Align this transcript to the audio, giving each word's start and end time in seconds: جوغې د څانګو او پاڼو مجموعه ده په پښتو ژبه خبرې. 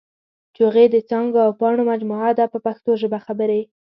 جوغې 0.55 0.85
د 0.91 0.95
څانګو 1.09 1.37
او 1.45 1.51
پاڼو 1.59 1.83
مجموعه 1.91 2.31
ده 2.39 2.45
په 2.53 2.57
پښتو 2.65 2.91
ژبه 3.01 3.19
خبرې. 3.25 3.61